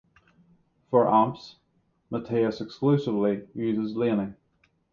[0.89, 1.57] For amps,
[2.11, 4.33] Mattias exclusively uses Laney.